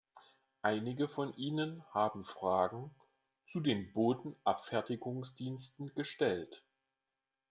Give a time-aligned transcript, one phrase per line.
[0.63, 2.89] Einige von Ihnen haben Fragen
[3.47, 6.63] zu den Bodenabfertigungsdiensten gestellt.